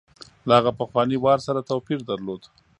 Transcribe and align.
له 0.47 0.53
هغه 0.59 0.71
پخواني 0.79 1.17
وار 1.19 1.39
سره 1.47 1.67
توپیر 1.69 1.99
درلود. 2.09 2.41